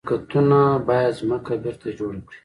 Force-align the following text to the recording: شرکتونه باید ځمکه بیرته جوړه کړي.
شرکتونه 0.07 0.59
باید 0.87 1.13
ځمکه 1.19 1.53
بیرته 1.63 1.89
جوړه 1.97 2.19
کړي. 2.27 2.37